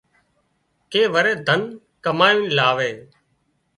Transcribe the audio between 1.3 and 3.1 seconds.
ڌن ڪامئينَ لاوي